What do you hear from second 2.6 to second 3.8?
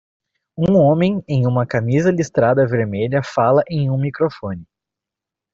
vermelha fala